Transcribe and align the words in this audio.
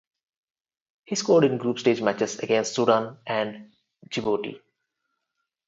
He 1.05 1.13
scored 1.13 1.43
in 1.43 1.59
Group 1.59 1.77
Stage 1.77 2.01
matches 2.01 2.39
against 2.39 2.73
Sudan 2.73 3.19
and 3.27 3.71
Djibouti. 4.09 4.59